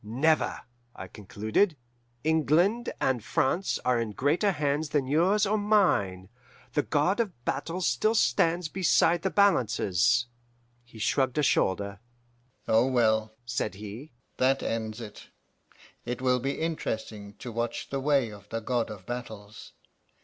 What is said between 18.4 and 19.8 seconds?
the God of battles.